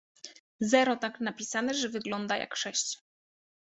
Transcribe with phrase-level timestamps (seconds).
[0.61, 2.99] Zero tak napisane, że wygląda jak sześć.